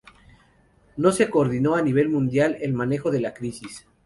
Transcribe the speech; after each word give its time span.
No 0.97 1.11
se 1.11 1.29
coordinó 1.29 1.75
a 1.75 1.83
nivel 1.83 2.09
mundial 2.09 2.57
el 2.61 2.73
manejo 2.73 3.11
de 3.11 3.19
la 3.21 3.35
crisis. 3.35 3.85